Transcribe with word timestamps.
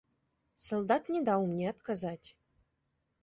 Салдат 0.67 1.11
не 1.15 1.19
даў 1.27 1.45
мне 1.51 1.67
адказаць. 1.73 2.27